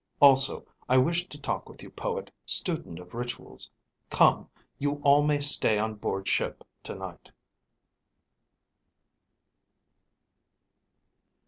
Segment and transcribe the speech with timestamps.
[0.19, 3.69] Also, I wish to talk with you, poet, student of rituals.
[4.09, 7.31] Come, you all may stay on board ship tonight."